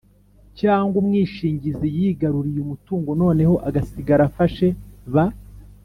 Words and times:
cyangwa 0.59 0.95
umwishingizi 1.01 1.87
yigaruriye 1.97 2.59
umutungo 2.63 3.09
noneho 3.21 3.55
agasigara 3.67 4.23
afashe 4.29 4.67
ba 5.15 5.25